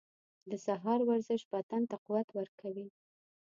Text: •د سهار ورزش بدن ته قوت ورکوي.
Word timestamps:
•د 0.49 0.51
سهار 0.65 0.99
ورزش 1.09 1.41
بدن 1.51 1.81
ته 1.89 1.95
قوت 2.05 2.27
ورکوي. 2.37 2.87